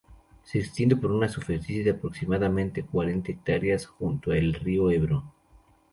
Se 0.45 0.57
extiende 0.57 0.95
por 0.95 1.11
una 1.11 1.29
superficie 1.29 1.83
de 1.83 1.91
aproximadamente 1.91 2.81
cuarenta 2.81 3.31
hectáreas 3.33 3.85
junto 3.85 4.31
al 4.31 4.51
río 4.55 4.89
Ebro. 4.89 5.31